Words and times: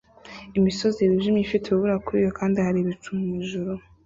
Imisozi 0.59 0.99
yijimye 1.07 1.39
ifite 1.43 1.65
urubura 1.67 2.03
kuriyo 2.05 2.31
kandi 2.39 2.57
hari 2.65 2.77
ibicu 2.81 3.09
mwijuru 3.19 3.71